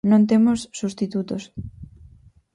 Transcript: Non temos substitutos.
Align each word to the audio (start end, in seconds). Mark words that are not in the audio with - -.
Non 0.11 0.21
temos 0.29 0.59
substitutos. 0.79 1.43